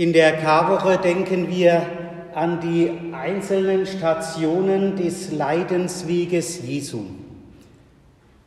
In 0.00 0.14
der 0.14 0.38
Karwoche 0.38 0.96
denken 0.96 1.50
wir 1.50 1.84
an 2.34 2.58
die 2.62 3.12
einzelnen 3.12 3.84
Stationen 3.84 4.96
des 4.96 5.30
Leidensweges 5.30 6.62
Jesu. 6.66 7.02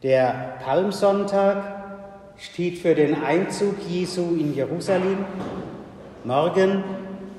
Der 0.02 0.56
Palmsonntag 0.64 1.64
steht 2.40 2.80
für 2.80 2.96
den 2.96 3.22
Einzug 3.24 3.76
Jesu 3.88 4.36
in 4.36 4.56
Jerusalem. 4.56 5.26
Morgen 6.24 6.84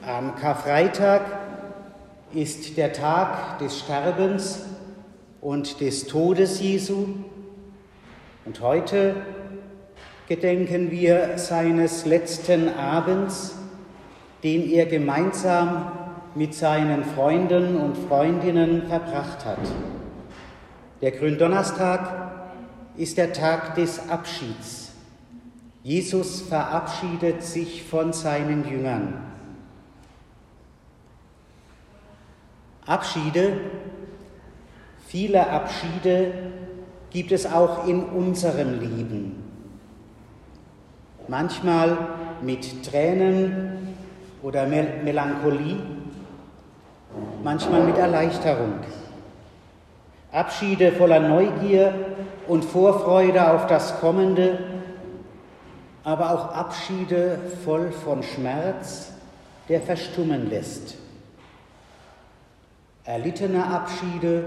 am 0.06 0.36
Karfreitag 0.36 1.22
ist 2.32 2.76
der 2.76 2.92
Tag 2.92 3.58
des 3.58 3.80
Sterbens 3.80 4.64
und 5.40 5.80
des 5.80 6.06
Todes 6.06 6.60
Jesu. 6.60 7.08
Und 8.44 8.60
heute 8.60 9.16
gedenken 10.28 10.92
wir 10.92 11.36
seines 11.36 12.06
letzten 12.06 12.68
Abends, 12.78 13.56
den 14.44 14.70
er 14.70 14.84
gemeinsam 14.84 15.90
mit 16.34 16.54
seinen 16.54 17.02
Freunden 17.02 17.78
und 17.78 17.96
Freundinnen 17.96 18.86
verbracht 18.86 19.44
hat. 19.44 19.58
Der 21.00 21.12
Gründonnerstag 21.12 22.32
ist 22.96 23.16
der 23.16 23.32
Tag 23.32 23.74
des 23.74 24.10
Abschieds. 24.10 24.92
Jesus 25.82 26.42
verabschiedet 26.42 27.42
sich 27.42 27.84
von 27.84 28.12
seinen 28.12 28.68
Jüngern. 28.68 29.18
Abschiede, 32.86 33.60
viele 35.06 35.48
Abschiede 35.48 36.32
gibt 37.10 37.32
es 37.32 37.46
auch 37.46 37.86
in 37.86 38.04
unserem 38.04 38.78
Leben. 38.78 39.42
Manchmal 41.28 41.96
mit 42.42 42.84
Tränen 42.84 43.73
oder 44.44 44.66
Melancholie, 44.66 45.78
manchmal 47.42 47.82
mit 47.84 47.96
Erleichterung. 47.96 48.74
Abschiede 50.30 50.92
voller 50.92 51.20
Neugier 51.20 51.94
und 52.46 52.62
Vorfreude 52.62 53.52
auf 53.52 53.66
das 53.66 53.98
Kommende, 54.00 54.58
aber 56.04 56.30
auch 56.32 56.52
Abschiede 56.52 57.38
voll 57.64 57.90
von 57.90 58.22
Schmerz, 58.22 59.12
der 59.70 59.80
verstummen 59.80 60.50
lässt. 60.50 60.96
Erlittene 63.04 63.64
Abschiede 63.64 64.44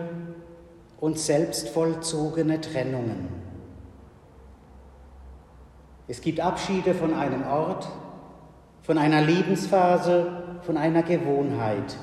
und 1.00 1.18
selbst 1.18 1.70
vollzogene 1.70 2.62
Trennungen. 2.62 3.30
Es 6.08 6.22
gibt 6.22 6.40
Abschiede 6.40 6.94
von 6.94 7.16
einem 7.16 7.48
Ort, 7.48 7.88
von 8.88 8.98
einer 8.98 9.22
Lebensphase, 9.22 10.32
von 10.62 10.78
einer 10.78 11.04
Gewohnheit. 11.04 11.98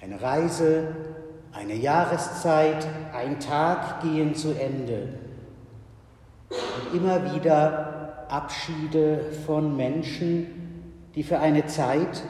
Eine 0.00 0.20
Reise, 0.20 0.88
eine 1.52 1.76
Jahreszeit, 1.76 2.84
ein 3.14 3.38
Tag 3.38 4.02
gehen 4.02 4.34
zu 4.34 4.52
Ende. 4.52 5.10
Und 6.50 6.98
immer 6.98 7.32
wieder 7.32 8.26
Abschiede 8.28 9.26
von 9.46 9.76
Menschen, 9.76 10.90
die 11.14 11.22
für 11.22 11.38
eine 11.38 11.66
Zeit 11.66 12.24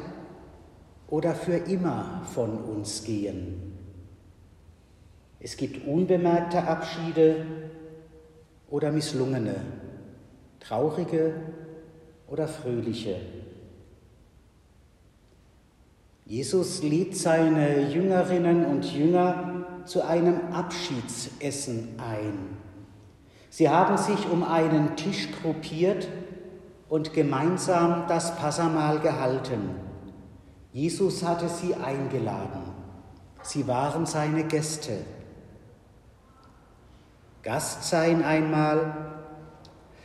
oder 1.09 1.34
für 1.34 1.56
immer 1.56 2.21
von 2.34 2.59
uns 2.59 3.05
gehen. 3.05 3.73
Es 5.41 5.56
gibt 5.56 5.87
unbemerkte 5.87 6.65
Abschiede 6.65 7.47
oder 8.69 8.93
misslungene, 8.93 9.55
traurige 10.61 11.33
oder 12.33 12.48
fröhliche. 12.48 13.16
Jesus 16.25 16.82
lädt 16.82 17.15
seine 17.15 17.91
Jüngerinnen 17.91 18.65
und 18.65 18.91
Jünger 18.91 19.66
zu 19.84 20.03
einem 20.03 20.41
Abschiedsessen 20.50 21.91
ein. 21.98 22.56
Sie 23.50 23.69
haben 23.69 23.98
sich 23.98 24.31
um 24.31 24.44
einen 24.44 24.97
Tisch 24.97 25.28
gruppiert 25.42 26.09
und 26.88 27.12
gemeinsam 27.12 28.04
das 28.09 28.34
Passamahl 28.38 29.00
gehalten. 29.00 29.75
Jesus 30.72 31.22
hatte 31.22 31.50
sie 31.50 31.75
eingeladen. 31.75 32.62
Sie 33.42 33.66
waren 33.66 34.06
seine 34.06 34.44
Gäste. 34.44 35.00
Gast 37.42 37.91
sein 37.91 38.25
einmal, 38.25 39.22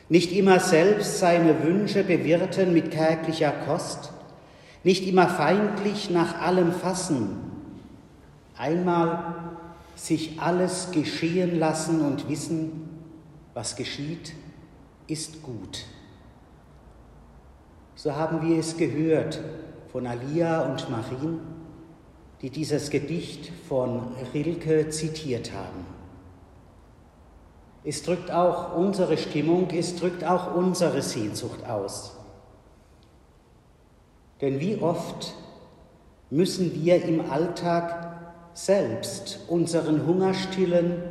nicht 0.10 0.32
immer 0.32 0.60
selbst 0.60 1.20
seine 1.20 1.64
Wünsche 1.64 2.04
bewirten 2.04 2.74
mit 2.74 2.92
kärglicher 2.92 3.52
Kost, 3.52 4.12
nicht 4.84 5.08
immer 5.08 5.28
feindlich 5.28 6.10
nach 6.10 6.42
allem 6.42 6.72
fassen, 6.72 7.40
einmal 8.58 9.36
sich 9.96 10.40
alles 10.40 10.92
geschehen 10.92 11.60
lassen 11.60 12.02
und 12.02 12.30
wissen, 12.30 12.88
was 13.54 13.76
geschieht, 13.76 14.34
ist 15.08 15.42
gut. 15.42 15.86
So 17.96 18.16
haben 18.16 18.48
wir 18.48 18.60
es 18.60 18.78
gehört 18.78 19.42
von 19.92 20.06
Alia 20.06 20.62
und 20.62 20.90
Marin, 20.90 21.40
die 22.42 22.52
dieses 22.52 22.92
Gedicht 22.92 23.52
von 23.68 24.12
Rilke 24.34 24.90
zitiert 24.90 25.52
haben. 25.54 25.97
Es 27.88 28.04
drückt 28.04 28.32
auch 28.32 28.76
unsere 28.76 29.16
Stimmung, 29.16 29.70
es 29.72 29.96
drückt 29.96 30.26
auch 30.26 30.54
unsere 30.54 31.02
Sehnsucht 31.02 31.66
aus. 31.70 32.18
Denn 34.42 34.60
wie 34.60 34.76
oft 34.76 35.34
müssen 36.30 36.84
wir 36.84 37.02
im 37.02 37.32
Alltag 37.32 38.18
selbst 38.54 39.40
unseren 39.48 40.06
Hunger 40.06 40.34
stillen 40.34 41.02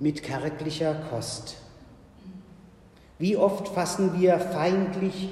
mit 0.00 0.22
kärglicher 0.22 0.96
Kost? 1.10 1.56
Wie 3.18 3.38
oft 3.38 3.68
fassen 3.68 4.20
wir 4.20 4.38
feindlich 4.38 5.30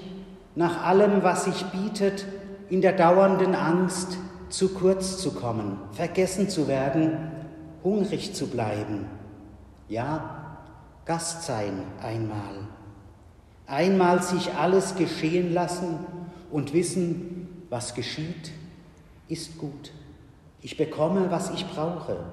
nach 0.55 0.83
allem, 0.83 1.23
was 1.23 1.45
sich 1.45 1.63
bietet, 1.67 2.25
in 2.71 2.81
der 2.81 2.95
dauernden 2.95 3.55
Angst, 3.55 4.17
zu 4.49 4.71
kurz 4.71 5.19
zu 5.19 5.33
kommen, 5.33 5.77
vergessen 5.93 6.49
zu 6.49 6.69
werden, 6.69 7.19
hungrig 7.85 8.33
zu 8.33 8.47
bleiben, 8.47 9.05
ja, 9.89 10.36
Gast 11.07 11.45
sein 11.45 11.85
einmal. 12.03 12.67
Einmal 13.67 14.23
sich 14.23 14.53
alles 14.55 14.97
geschehen 14.97 15.55
lassen 15.55 15.99
und 16.51 16.73
wissen, 16.73 17.65
was 17.71 17.95
geschieht, 17.95 18.53
ist 19.29 19.57
gut. 19.59 19.93
Ich 20.63 20.77
bekomme, 20.77 21.31
was 21.31 21.51
ich 21.51 21.67
brauche. 21.67 22.25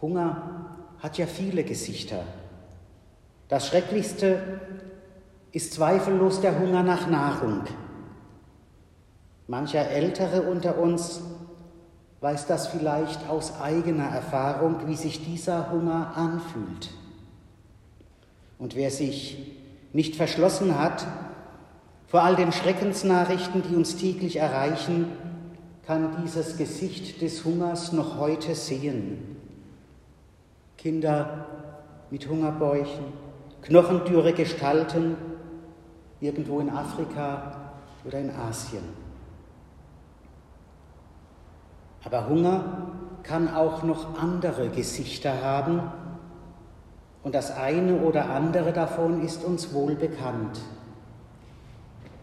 Hunger 0.00 0.76
hat 1.00 1.18
ja 1.18 1.26
viele 1.26 1.64
Gesichter. 1.64 2.22
Das 3.48 3.66
Schrecklichste 3.66 4.60
ist 5.52 5.72
zweifellos 5.74 6.40
der 6.40 6.58
Hunger 6.58 6.82
nach 6.82 7.08
Nahrung. 7.08 7.62
Mancher 9.48 9.88
Ältere 9.88 10.42
unter 10.42 10.78
uns 10.78 11.20
weiß 12.26 12.48
das 12.48 12.66
vielleicht 12.66 13.28
aus 13.28 13.60
eigener 13.60 14.08
Erfahrung, 14.08 14.88
wie 14.88 14.96
sich 14.96 15.24
dieser 15.24 15.70
Hunger 15.70 16.14
anfühlt. 16.16 16.90
Und 18.58 18.74
wer 18.74 18.90
sich 18.90 19.52
nicht 19.92 20.16
verschlossen 20.16 20.76
hat 20.76 21.06
vor 22.08 22.22
all 22.22 22.34
den 22.34 22.50
Schreckensnachrichten, 22.50 23.62
die 23.70 23.76
uns 23.76 23.96
täglich 23.96 24.38
erreichen, 24.38 25.12
kann 25.86 26.16
dieses 26.24 26.56
Gesicht 26.56 27.22
des 27.22 27.44
Hungers 27.44 27.92
noch 27.92 28.18
heute 28.18 28.56
sehen. 28.56 29.36
Kinder 30.76 31.46
mit 32.10 32.28
Hungerbäuchen, 32.28 33.04
knochendürre 33.62 34.32
Gestalten, 34.32 35.16
irgendwo 36.20 36.58
in 36.58 36.70
Afrika 36.70 37.70
oder 38.04 38.18
in 38.18 38.30
Asien. 38.30 39.05
Aber 42.06 42.28
Hunger 42.28 42.62
kann 43.24 43.52
auch 43.52 43.82
noch 43.82 44.16
andere 44.16 44.68
Gesichter 44.68 45.42
haben 45.42 45.82
und 47.24 47.34
das 47.34 47.50
eine 47.50 47.96
oder 47.96 48.30
andere 48.30 48.72
davon 48.72 49.24
ist 49.24 49.44
uns 49.44 49.74
wohl 49.74 49.96
bekannt. 49.96 50.60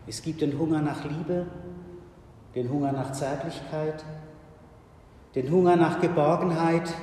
Es 0.07 0.21
gibt 0.21 0.39
den 0.39 0.57
Hunger 0.57 0.81
nach 0.81 1.03
Liebe, 1.03 1.47
den 2.56 2.69
Hunger 2.69 2.94
nach 2.94 3.12
Zärtlichkeit, 3.12 4.06
den 5.35 5.51
Hunger 5.51 5.75
nach 5.75 6.00
Geborgenheit, 6.00 6.94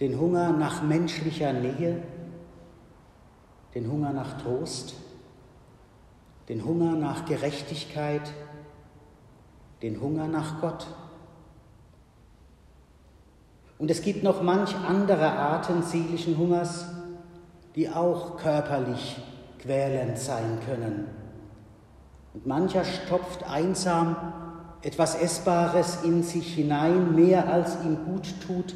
den 0.00 0.18
Hunger 0.18 0.50
nach 0.50 0.82
menschlicher 0.82 1.52
Nähe, 1.52 2.02
den 3.76 3.88
Hunger 3.88 4.12
nach 4.12 4.42
Trost, 4.42 4.94
den 6.48 6.64
Hunger 6.64 6.96
nach 6.96 7.26
Gerechtigkeit, 7.26 8.32
den 9.86 10.00
Hunger 10.00 10.26
nach 10.26 10.60
Gott. 10.60 10.84
Und 13.78 13.88
es 13.88 14.02
gibt 14.02 14.24
noch 14.24 14.42
manch 14.42 14.74
andere 14.74 15.30
Arten 15.30 15.82
seelischen 15.82 16.36
Hungers, 16.36 16.86
die 17.76 17.88
auch 17.88 18.36
körperlich 18.36 19.16
quälend 19.60 20.18
sein 20.18 20.58
können. 20.66 21.06
Und 22.34 22.46
mancher 22.46 22.84
stopft 22.84 23.48
einsam 23.48 24.16
etwas 24.82 25.14
Essbares 25.14 26.02
in 26.02 26.24
sich 26.24 26.54
hinein, 26.54 27.14
mehr 27.14 27.48
als 27.48 27.76
ihm 27.84 28.06
gut 28.06 28.34
tut, 28.44 28.74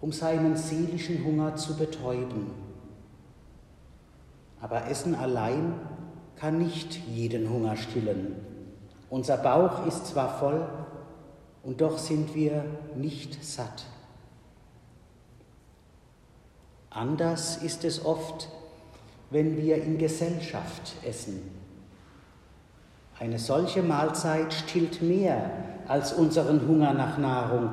um 0.00 0.12
seinen 0.12 0.56
seelischen 0.56 1.24
Hunger 1.24 1.56
zu 1.56 1.76
betäuben. 1.76 2.52
Aber 4.60 4.86
Essen 4.86 5.16
allein 5.16 5.74
kann 6.36 6.58
nicht 6.58 7.00
jeden 7.08 7.50
Hunger 7.50 7.76
stillen. 7.76 8.36
Unser 9.10 9.36
Bauch 9.36 9.86
ist 9.86 10.06
zwar 10.06 10.38
voll, 10.38 10.66
und 11.62 11.80
doch 11.80 11.98
sind 11.98 12.34
wir 12.34 12.64
nicht 12.96 13.44
satt. 13.44 13.84
Anders 16.88 17.58
ist 17.58 17.84
es 17.84 18.04
oft, 18.04 18.48
wenn 19.30 19.56
wir 19.56 19.82
in 19.82 19.98
Gesellschaft 19.98 20.94
essen. 21.04 21.42
Eine 23.18 23.38
solche 23.38 23.82
Mahlzeit 23.82 24.52
stillt 24.52 25.02
mehr 25.02 25.50
als 25.86 26.12
unseren 26.12 26.66
Hunger 26.66 26.94
nach 26.94 27.18
Nahrung, 27.18 27.72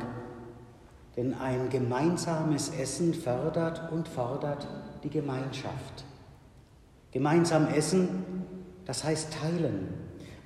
denn 1.15 1.33
ein 1.33 1.69
gemeinsames 1.69 2.69
Essen 2.69 3.13
fördert 3.13 3.91
und 3.91 4.07
fordert 4.07 4.67
die 5.03 5.09
Gemeinschaft. 5.09 6.03
Gemeinsam 7.11 7.67
essen, 7.69 8.43
das 8.85 9.03
heißt 9.03 9.33
teilen, 9.33 9.93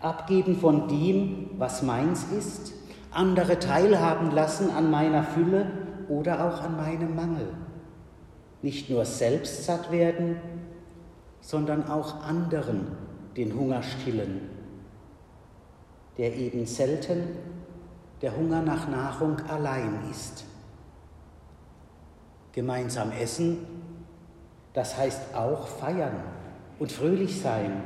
abgeben 0.02 0.56
von 0.58 0.88
dem, 0.88 1.50
was 1.58 1.84
meins 1.84 2.26
ist, 2.38 2.74
andere 3.12 3.60
teilhaben 3.60 4.32
lassen 4.32 4.72
an 4.72 4.90
meiner 4.90 5.24
Fülle 5.24 5.72
oder 6.08 6.48
auch 6.48 6.62
an 6.62 6.78
meinem 6.78 7.16
Mangel. 7.16 7.48
Nicht 8.62 8.90
nur 8.90 9.06
selbst 9.06 9.66
satt 9.66 9.92
werden, 9.92 10.38
sondern 11.42 11.90
auch 11.90 12.24
anderen 12.24 12.88
den 13.36 13.56
Hunger 13.56 13.82
stillen, 13.84 14.42
der 16.18 16.36
eben 16.36 16.66
selten 16.66 17.24
der 18.22 18.36
Hunger 18.36 18.62
nach 18.62 18.88
Nahrung 18.88 19.38
allein 19.50 20.00
ist. 20.12 20.46
Gemeinsam 22.52 23.12
essen, 23.12 23.66
das 24.74 24.98
heißt 24.98 25.36
auch 25.36 25.68
feiern 25.68 26.18
und 26.78 26.92
fröhlich 26.92 27.42
sein, 27.42 27.84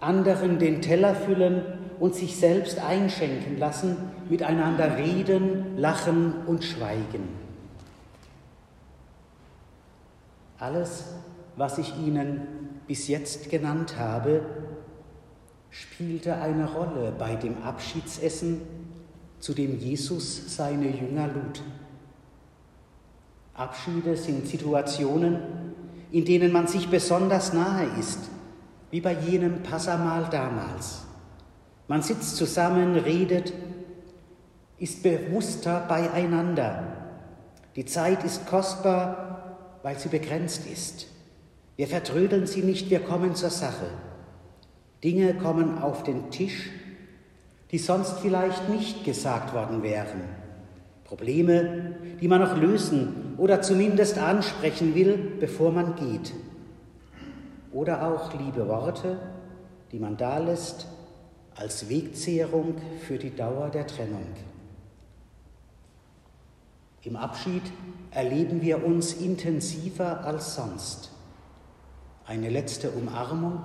anderen 0.00 0.58
den 0.58 0.82
Teller 0.82 1.14
füllen 1.14 1.62
und 1.98 2.14
sich 2.14 2.36
selbst 2.36 2.78
einschenken 2.78 3.58
lassen, 3.58 3.96
miteinander 4.28 4.96
reden, 4.96 5.76
lachen 5.76 6.34
und 6.46 6.64
schweigen. 6.64 7.28
Alles, 10.58 11.04
was 11.56 11.78
ich 11.78 11.96
Ihnen 11.96 12.46
bis 12.86 13.08
jetzt 13.08 13.50
genannt 13.50 13.96
habe, 13.98 14.42
spielte 15.70 16.36
eine 16.36 16.72
Rolle 16.72 17.12
bei 17.16 17.36
dem 17.36 17.62
Abschiedsessen, 17.62 18.62
zu 19.40 19.54
dem 19.54 19.78
Jesus 19.78 20.56
seine 20.56 20.88
Jünger 20.88 21.28
lud. 21.28 21.62
Abschiede 23.54 24.16
sind 24.16 24.46
Situationen, 24.46 25.38
in 26.10 26.24
denen 26.24 26.52
man 26.52 26.66
sich 26.66 26.88
besonders 26.88 27.52
nahe 27.52 27.86
ist, 27.98 28.30
wie 28.90 29.00
bei 29.00 29.12
jenem 29.12 29.62
Passamal 29.62 30.28
damals. 30.30 31.02
Man 31.88 32.02
sitzt 32.02 32.36
zusammen, 32.36 32.96
redet, 32.96 33.52
ist 34.78 35.02
bewusster 35.02 35.84
beieinander. 35.88 36.84
Die 37.76 37.84
Zeit 37.84 38.24
ist 38.24 38.46
kostbar, 38.46 39.56
weil 39.82 39.98
sie 39.98 40.08
begrenzt 40.08 40.66
ist. 40.66 41.06
Wir 41.76 41.86
vertrödeln 41.86 42.46
sie 42.46 42.62
nicht, 42.62 42.90
wir 42.90 43.00
kommen 43.00 43.34
zur 43.34 43.50
Sache. 43.50 43.86
Dinge 45.04 45.34
kommen 45.34 45.78
auf 45.78 46.02
den 46.02 46.30
Tisch, 46.30 46.70
die 47.70 47.78
sonst 47.78 48.18
vielleicht 48.18 48.68
nicht 48.68 49.04
gesagt 49.04 49.54
worden 49.54 49.82
wären. 49.82 50.22
Probleme, 51.04 51.94
die 52.20 52.28
man 52.28 52.40
noch 52.40 52.56
lösen 52.56 53.34
oder 53.38 53.62
zumindest 53.62 54.18
ansprechen 54.18 54.94
will, 54.94 55.16
bevor 55.40 55.72
man 55.72 55.94
geht. 55.94 56.34
Oder 57.72 58.06
auch 58.06 58.32
liebe 58.34 58.66
Worte, 58.68 59.18
die 59.92 59.98
man 59.98 60.16
da 60.16 60.38
lässt 60.38 60.86
als 61.54 61.88
Wegzehrung 61.88 62.76
für 63.06 63.18
die 63.18 63.34
Dauer 63.34 63.68
der 63.68 63.86
Trennung. 63.86 64.26
Im 67.02 67.16
Abschied 67.16 67.62
erleben 68.10 68.62
wir 68.62 68.84
uns 68.84 69.14
intensiver 69.14 70.24
als 70.24 70.54
sonst. 70.54 71.12
Eine 72.26 72.48
letzte 72.48 72.90
Umarmung, 72.90 73.64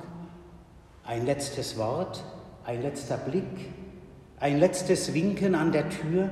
ein 1.03 1.25
letztes 1.25 1.77
Wort, 1.77 2.23
ein 2.65 2.81
letzter 2.81 3.17
Blick, 3.17 3.71
ein 4.39 4.59
letztes 4.59 5.13
Winken 5.13 5.55
an 5.55 5.71
der 5.71 5.89
Tür. 5.89 6.29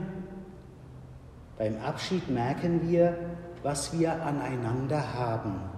Beim 1.57 1.77
Abschied 1.81 2.29
merken 2.29 2.89
wir, 2.89 3.17
was 3.63 3.97
wir 3.97 4.21
aneinander 4.23 5.13
haben. 5.13 5.70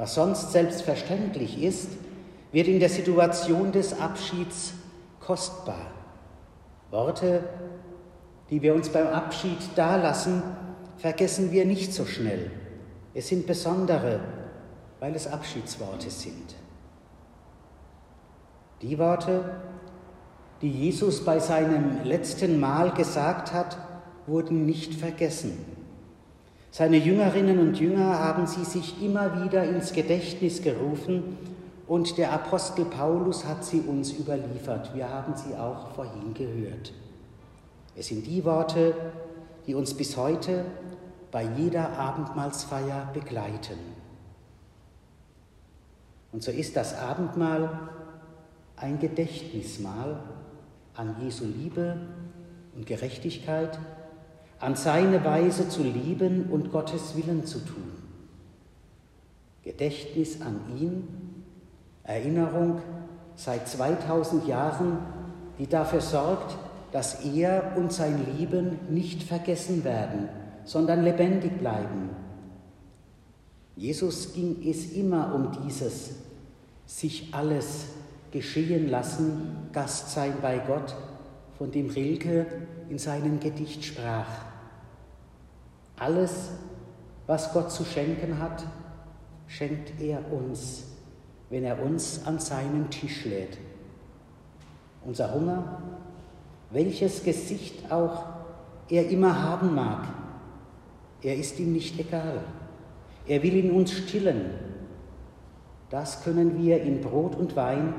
Was 0.00 0.14
sonst 0.14 0.52
selbstverständlich 0.52 1.62
ist, 1.62 1.90
wird 2.52 2.68
in 2.68 2.80
der 2.80 2.88
Situation 2.88 3.70
des 3.70 4.00
Abschieds 4.00 4.72
kostbar. 5.20 5.88
Worte, 6.90 7.44
die 8.48 8.62
wir 8.62 8.74
uns 8.74 8.88
beim 8.88 9.08
Abschied 9.08 9.58
dalassen, 9.76 10.42
vergessen 10.96 11.52
wir 11.52 11.66
nicht 11.66 11.92
so 11.92 12.06
schnell. 12.06 12.50
Es 13.12 13.28
sind 13.28 13.46
besondere, 13.46 14.20
weil 15.00 15.14
es 15.14 15.26
Abschiedsworte 15.26 16.08
sind. 16.08 16.54
Die 18.80 18.98
Worte, 18.98 19.60
die 20.62 20.70
Jesus 20.70 21.26
bei 21.26 21.38
seinem 21.40 22.04
letzten 22.04 22.58
Mahl 22.58 22.92
gesagt 22.92 23.52
hat, 23.52 23.76
wurden 24.26 24.64
nicht 24.64 24.94
vergessen. 24.94 25.79
Seine 26.72 26.98
Jüngerinnen 26.98 27.58
und 27.58 27.80
Jünger 27.80 28.18
haben 28.18 28.46
sie 28.46 28.64
sich 28.64 29.02
immer 29.02 29.42
wieder 29.42 29.64
ins 29.64 29.92
Gedächtnis 29.92 30.62
gerufen 30.62 31.36
und 31.88 32.16
der 32.16 32.32
Apostel 32.32 32.84
Paulus 32.84 33.44
hat 33.44 33.64
sie 33.64 33.80
uns 33.80 34.12
überliefert. 34.12 34.94
Wir 34.94 35.08
haben 35.08 35.34
sie 35.34 35.56
auch 35.56 35.90
vorhin 35.90 36.32
gehört. 36.32 36.92
Es 37.96 38.06
sind 38.06 38.24
die 38.26 38.44
Worte, 38.44 38.94
die 39.66 39.74
uns 39.74 39.94
bis 39.94 40.16
heute 40.16 40.64
bei 41.32 41.42
jeder 41.56 41.98
Abendmahlsfeier 41.98 43.10
begleiten. 43.12 43.78
Und 46.32 46.44
so 46.44 46.52
ist 46.52 46.76
das 46.76 46.96
Abendmahl 46.96 47.90
ein 48.76 49.00
Gedächtnismahl 49.00 50.22
an 50.94 51.16
Jesu 51.20 51.44
Liebe 51.44 51.96
und 52.76 52.86
Gerechtigkeit, 52.86 53.78
an 54.60 54.76
seine 54.76 55.24
Weise 55.24 55.68
zu 55.68 55.82
lieben 55.82 56.46
und 56.50 56.70
Gottes 56.70 57.16
Willen 57.16 57.44
zu 57.46 57.58
tun. 57.60 57.90
Gedächtnis 59.62 60.40
an 60.42 60.60
ihn 60.78 61.08
Erinnerung 62.04 62.80
seit 63.36 63.68
2000 63.68 64.46
Jahren, 64.46 64.98
die 65.58 65.66
dafür 65.66 66.00
sorgt, 66.00 66.58
dass 66.92 67.24
er 67.24 67.74
und 67.76 67.92
sein 67.92 68.20
Leben 68.36 68.78
nicht 68.90 69.22
vergessen 69.22 69.84
werden, 69.84 70.28
sondern 70.64 71.04
lebendig 71.04 71.58
bleiben. 71.58 72.10
Jesus 73.76 74.32
ging 74.32 74.56
es 74.68 74.92
immer 74.92 75.34
um 75.34 75.52
dieses 75.64 76.10
sich 76.86 77.32
alles 77.32 77.86
geschehen 78.32 78.88
lassen, 78.90 79.68
Gast 79.72 80.10
sein 80.10 80.34
bei 80.42 80.58
Gott, 80.58 80.96
von 81.56 81.70
dem 81.70 81.90
Rilke 81.90 82.46
in 82.88 82.98
seinem 82.98 83.38
Gedicht 83.38 83.84
sprach. 83.84 84.49
Alles, 86.00 86.50
was 87.28 87.52
Gott 87.52 87.70
zu 87.70 87.84
schenken 87.84 88.40
hat, 88.40 88.64
schenkt 89.46 90.00
er 90.00 90.32
uns 90.32 90.90
wenn 91.50 91.64
er 91.64 91.82
uns 91.82 92.24
an 92.24 92.38
seinen 92.38 92.88
Tisch 92.90 93.24
lädt. 93.24 93.58
Unser 95.04 95.34
Hunger, 95.34 95.82
welches 96.70 97.24
Gesicht 97.24 97.90
auch 97.90 98.24
er 98.88 99.08
immer 99.08 99.42
haben 99.42 99.74
mag, 99.74 100.06
er 101.22 101.36
ist 101.36 101.58
ihm 101.58 101.72
nicht 101.72 101.98
egal. 101.98 102.40
Er 103.26 103.42
will 103.42 103.56
in 103.56 103.72
uns 103.72 103.92
stillen. 103.92 104.52
Das 105.90 106.22
können 106.22 106.62
wir 106.62 106.80
in 106.82 107.00
Brot 107.00 107.34
und 107.34 107.56
Wein 107.56 107.92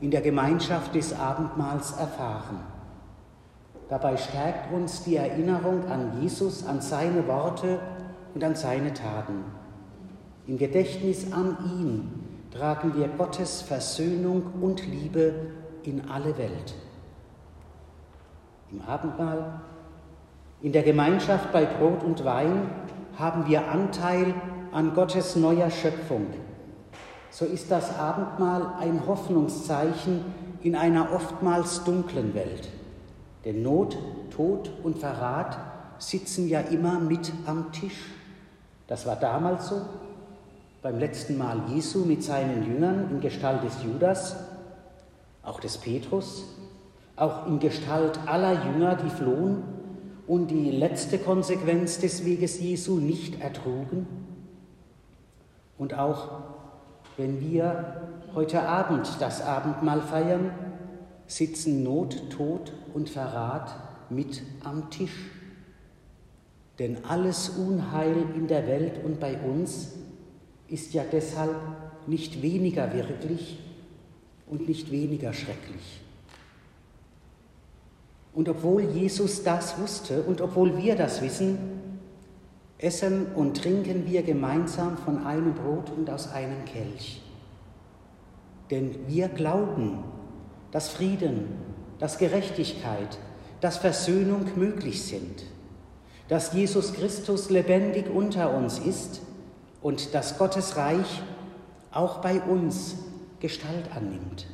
in 0.00 0.10
der 0.10 0.20
Gemeinschaft 0.20 0.94
des 0.94 1.18
Abendmahls 1.18 1.92
erfahren. 1.92 2.60
Dabei 3.90 4.16
stärkt 4.16 4.72
uns 4.72 5.02
die 5.02 5.16
Erinnerung 5.16 5.84
an 5.86 6.22
Jesus, 6.22 6.64
an 6.64 6.80
seine 6.80 7.26
Worte 7.26 7.80
und 8.34 8.44
an 8.44 8.54
seine 8.54 8.94
Taten. 8.94 9.44
Im 10.46 10.58
Gedächtnis 10.58 11.32
an 11.32 11.56
ihn 11.64 12.48
tragen 12.52 12.94
wir 12.94 13.08
Gottes 13.08 13.62
Versöhnung 13.62 14.44
und 14.60 14.86
Liebe 14.86 15.50
in 15.82 16.08
alle 16.08 16.38
Welt. 16.38 16.74
Im 18.70 18.80
Abendmahl, 18.82 19.60
in 20.62 20.70
der 20.70 20.84
Gemeinschaft 20.84 21.50
bei 21.50 21.64
Brot 21.64 22.04
und 22.04 22.24
Wein 22.24 22.70
haben 23.18 23.48
wir 23.48 23.68
Anteil 23.68 24.34
an 24.70 24.94
Gottes 24.94 25.34
neuer 25.34 25.70
Schöpfung. 25.70 26.26
so 27.30 27.44
ist 27.44 27.72
das 27.72 27.98
Abendmahl 27.98 28.74
ein 28.78 29.04
Hoffnungszeichen 29.06 30.24
in 30.62 30.76
einer 30.76 31.12
oftmals 31.12 31.82
dunklen 31.82 32.34
Welt. 32.34 32.68
Denn 33.44 33.62
Not, 33.62 33.96
Tod 34.30 34.70
und 34.82 34.98
Verrat 34.98 35.58
sitzen 35.98 36.48
ja 36.48 36.60
immer 36.60 36.98
mit 36.98 37.32
am 37.46 37.72
Tisch. 37.72 38.10
Das 38.86 39.06
war 39.06 39.16
damals 39.16 39.68
so, 39.68 39.82
beim 40.82 40.98
letzten 40.98 41.36
Mal 41.36 41.62
Jesu 41.68 42.04
mit 42.04 42.22
seinen 42.22 42.66
Jüngern 42.66 43.10
in 43.10 43.20
Gestalt 43.20 43.62
des 43.62 43.82
Judas, 43.82 44.36
auch 45.42 45.60
des 45.60 45.78
Petrus, 45.78 46.44
auch 47.16 47.46
in 47.46 47.58
Gestalt 47.58 48.18
aller 48.26 48.64
Jünger, 48.64 48.96
die 48.96 49.10
flohen 49.10 49.62
und 50.26 50.50
die 50.50 50.70
letzte 50.70 51.18
Konsequenz 51.18 51.98
des 51.98 52.24
Weges 52.24 52.60
Jesu 52.60 52.96
nicht 52.96 53.40
ertrugen. 53.40 54.06
Und 55.76 55.98
auch 55.98 56.28
wenn 57.16 57.40
wir 57.40 58.02
heute 58.34 58.62
Abend 58.62 59.08
das 59.20 59.42
Abendmahl 59.42 60.00
feiern, 60.00 60.50
sitzen 61.30 61.84
Not, 61.84 62.28
Tod 62.30 62.72
und 62.92 63.08
Verrat 63.08 63.72
mit 64.10 64.42
am 64.64 64.90
Tisch. 64.90 65.30
Denn 66.78 67.04
alles 67.04 67.50
Unheil 67.50 68.16
in 68.34 68.48
der 68.48 68.66
Welt 68.66 69.04
und 69.04 69.20
bei 69.20 69.38
uns 69.38 69.92
ist 70.66 70.92
ja 70.92 71.04
deshalb 71.10 71.56
nicht 72.06 72.42
weniger 72.42 72.92
wirklich 72.92 73.58
und 74.48 74.66
nicht 74.66 74.90
weniger 74.90 75.32
schrecklich. 75.32 76.00
Und 78.32 78.48
obwohl 78.48 78.82
Jesus 78.82 79.44
das 79.44 79.78
wusste 79.78 80.22
und 80.22 80.40
obwohl 80.40 80.78
wir 80.78 80.96
das 80.96 81.22
wissen, 81.22 81.58
essen 82.78 83.26
und 83.36 83.56
trinken 83.56 84.06
wir 84.06 84.22
gemeinsam 84.22 84.96
von 84.96 85.24
einem 85.24 85.54
Brot 85.54 85.90
und 85.96 86.10
aus 86.10 86.32
einem 86.32 86.64
Kelch. 86.64 87.22
Denn 88.70 88.96
wir 89.06 89.28
glauben, 89.28 90.04
dass 90.72 90.88
Frieden, 90.88 91.48
dass 91.98 92.18
Gerechtigkeit, 92.18 93.18
dass 93.60 93.76
Versöhnung 93.76 94.46
möglich 94.56 95.04
sind, 95.04 95.44
dass 96.28 96.52
Jesus 96.52 96.92
Christus 96.92 97.50
lebendig 97.50 98.08
unter 98.08 98.54
uns 98.54 98.78
ist 98.78 99.20
und 99.82 100.14
dass 100.14 100.38
Gottes 100.38 100.76
Reich 100.76 101.22
auch 101.92 102.18
bei 102.18 102.40
uns 102.40 102.96
Gestalt 103.40 103.90
annimmt. 103.94 104.46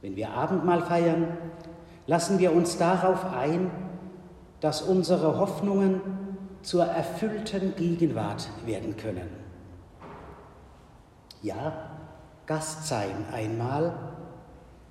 Wenn 0.00 0.16
wir 0.16 0.30
Abendmahl 0.30 0.82
feiern, 0.82 1.36
lassen 2.06 2.38
wir 2.38 2.52
uns 2.52 2.78
darauf 2.78 3.24
ein, 3.32 3.70
dass 4.60 4.82
unsere 4.82 5.38
Hoffnungen 5.38 6.00
zur 6.62 6.84
erfüllten 6.84 7.76
Gegenwart 7.76 8.48
werden 8.64 8.96
können. 8.96 9.28
Ja, 11.42 11.72
Gast 12.46 12.86
sein 12.86 13.26
einmal, 13.32 13.94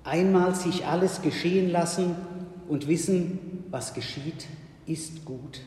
einmal 0.08 0.54
sich 0.54 0.86
alles 0.86 1.22
geschehen 1.22 1.70
lassen 1.70 2.16
und 2.68 2.88
wissen, 2.88 3.64
was 3.70 3.94
geschieht, 3.94 4.46
ist 4.86 5.24
gut. 5.24 5.60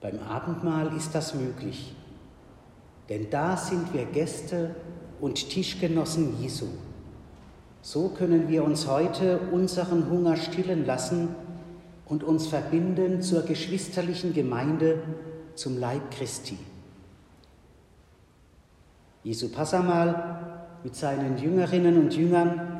Beim 0.00 0.18
Abendmahl 0.18 0.94
ist 0.96 1.14
das 1.14 1.34
möglich, 1.34 1.94
denn 3.08 3.30
da 3.30 3.56
sind 3.56 3.94
wir 3.94 4.04
Gäste 4.04 4.74
und 5.20 5.48
Tischgenossen 5.48 6.40
Jesu. 6.40 6.66
So 7.80 8.08
können 8.08 8.48
wir 8.48 8.64
uns 8.64 8.88
heute 8.88 9.38
unseren 9.52 10.10
Hunger 10.10 10.36
stillen 10.36 10.84
lassen 10.84 11.28
und 12.04 12.24
uns 12.24 12.48
verbinden 12.48 13.22
zur 13.22 13.42
geschwisterlichen 13.42 14.34
Gemeinde, 14.34 15.02
zum 15.54 15.78
Leib 15.78 16.10
Christi. 16.10 16.58
Jesu 19.22 19.48
Passamal 19.48 20.66
mit 20.84 20.94
seinen 20.94 21.38
Jüngerinnen 21.38 21.98
und 21.98 22.14
Jüngern 22.14 22.75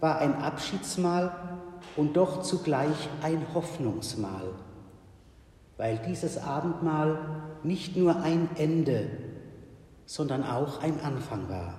war 0.00 0.18
ein 0.18 0.34
Abschiedsmahl 0.42 1.32
und 1.96 2.16
doch 2.16 2.42
zugleich 2.42 3.08
ein 3.22 3.46
Hoffnungsmahl, 3.54 4.54
weil 5.76 5.98
dieses 5.98 6.38
Abendmahl 6.38 7.18
nicht 7.62 7.96
nur 7.96 8.22
ein 8.22 8.48
Ende, 8.56 9.10
sondern 10.06 10.44
auch 10.44 10.82
ein 10.82 11.00
Anfang 11.02 11.48
war. 11.48 11.74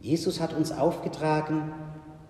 Jesus 0.00 0.40
hat 0.40 0.52
uns 0.52 0.72
aufgetragen, 0.72 1.72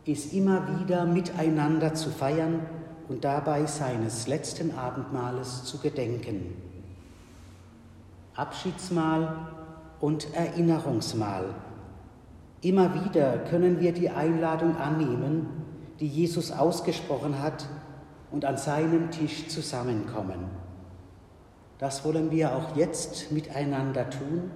es 0.07 0.33
immer 0.33 0.81
wieder 0.81 1.07
miteinander 1.07 1.95
zu 1.95 2.11
feiern 2.11 2.61
und 3.09 3.25
dabei 3.25 3.67
seines 3.67 4.27
letzten 4.27 4.77
Abendmahles 4.77 5.65
zu 5.65 5.79
gedenken. 5.79 6.55
Abschiedsmahl 8.35 9.49
und 10.01 10.35
Erinnerungsmahl. 10.35 11.55
Immer 12.63 13.05
wieder 13.05 13.39
können 13.39 13.81
wir 13.81 13.93
die 13.93 14.09
Einladung 14.09 14.77
annehmen, 14.77 15.49
die 15.99 16.07
Jesus 16.07 16.53
ausgesprochen 16.53 17.43
hat 17.43 17.67
und 18.31 18.45
an 18.45 18.57
seinem 18.57 19.11
Tisch 19.11 19.49
zusammenkommen. 19.49 20.45
Das 21.79 22.05
wollen 22.05 22.31
wir 22.31 22.55
auch 22.55 22.77
jetzt 22.77 23.33
miteinander 23.33 24.09
tun 24.09 24.51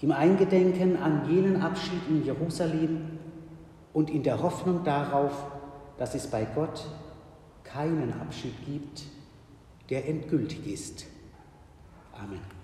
im 0.00 0.12
Eingedenken 0.12 0.96
an 0.96 1.28
jenen 1.28 1.60
Abschied 1.60 2.00
in 2.08 2.24
Jerusalem 2.24 3.18
und 3.92 4.10
in 4.10 4.22
der 4.22 4.42
Hoffnung 4.42 4.84
darauf, 4.84 5.32
dass 5.98 6.14
es 6.14 6.28
bei 6.28 6.46
Gott 6.54 6.86
keinen 7.64 8.12
Abschied 8.20 8.54
gibt, 8.64 9.02
der 9.90 10.08
endgültig 10.08 10.66
ist. 10.66 11.06
Amen. 12.12 12.57